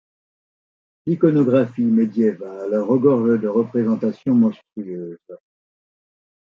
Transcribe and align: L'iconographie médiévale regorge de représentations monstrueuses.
L'iconographie 1.05 1.83
médiévale 1.83 2.75
regorge 2.79 3.39
de 3.39 3.47
représentations 3.47 4.33
monstrueuses. 4.33 5.19